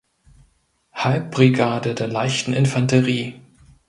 [0.95, 3.39] Halbbrigade der leichten Infanterie.